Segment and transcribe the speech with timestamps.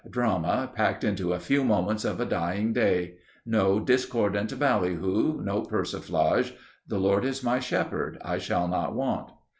[0.09, 3.17] Drama, packed into a few moments of a dying day.
[3.45, 5.43] No discordant ballyhoo.
[5.43, 6.53] No persiflage....
[6.87, 8.17] "The Lord is my shepherd.
[8.25, 9.29] I shall not want...."